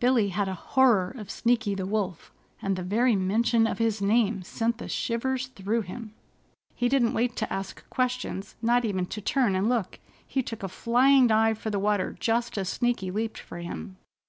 Billy 0.00 0.30
had 0.30 0.48
a 0.48 0.54
horror 0.54 1.14
of 1.16 1.30
Sneaky 1.30 1.76
the 1.76 1.86
Wolf, 1.86 2.32
and 2.60 2.74
the 2.74 2.82
very 2.82 3.14
mention 3.14 3.68
of 3.68 3.78
his 3.78 4.02
name 4.02 4.42
sent 4.42 4.78
the 4.78 4.88
shivers 4.88 5.46
through 5.46 5.82
him. 5.82 6.12
He 6.74 6.88
didn't 6.88 7.12
wait 7.14 7.36
to 7.36 7.52
ask 7.52 7.88
questions, 7.88 8.56
not 8.60 8.84
even 8.84 9.06
to 9.06 9.20
turn 9.20 9.54
and 9.54 9.68
look. 9.68 10.00
He 10.26 10.42
took 10.42 10.64
a 10.64 10.68
flying 10.68 11.28
dive 11.28 11.56
for 11.56 11.70
the 11.70 11.78
water 11.78 12.16
just 12.18 12.58
as 12.58 12.68
Sneaky 12.68 13.12
leaped 13.12 13.38
for 13.38 13.58
him. 13.58 13.96